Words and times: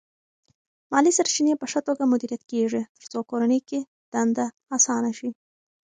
مالی 0.91 1.11
سرچینې 1.17 1.53
په 1.57 1.65
ښه 1.71 1.79
توګه 1.87 2.03
مدیریت 2.13 2.43
کېږي 2.51 2.81
ترڅو 2.97 3.19
کورنۍ 3.29 3.59
کې 3.69 3.79
دنده 4.13 4.45
اسانه 4.77 5.11
شي. 5.17 5.29